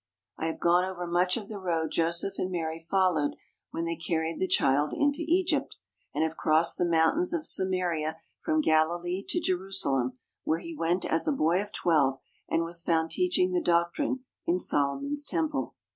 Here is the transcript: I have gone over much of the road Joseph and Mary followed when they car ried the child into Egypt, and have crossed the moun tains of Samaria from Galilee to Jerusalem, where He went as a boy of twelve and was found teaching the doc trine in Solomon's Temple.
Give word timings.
I 0.39 0.47
have 0.47 0.59
gone 0.59 0.83
over 0.83 1.05
much 1.05 1.37
of 1.37 1.47
the 1.47 1.59
road 1.59 1.91
Joseph 1.91 2.39
and 2.39 2.49
Mary 2.51 2.79
followed 2.79 3.35
when 3.69 3.85
they 3.85 3.95
car 3.95 4.21
ried 4.21 4.39
the 4.39 4.47
child 4.47 4.93
into 4.93 5.19
Egypt, 5.27 5.75
and 6.11 6.23
have 6.23 6.35
crossed 6.35 6.79
the 6.79 6.89
moun 6.89 7.17
tains 7.17 7.33
of 7.37 7.45
Samaria 7.45 8.17
from 8.43 8.61
Galilee 8.61 9.23
to 9.29 9.39
Jerusalem, 9.39 10.17
where 10.43 10.57
He 10.57 10.75
went 10.75 11.05
as 11.05 11.27
a 11.27 11.31
boy 11.31 11.61
of 11.61 11.71
twelve 11.71 12.17
and 12.49 12.63
was 12.63 12.81
found 12.81 13.11
teaching 13.11 13.51
the 13.51 13.61
doc 13.61 13.93
trine 13.93 14.21
in 14.47 14.59
Solomon's 14.59 15.23
Temple. 15.23 15.75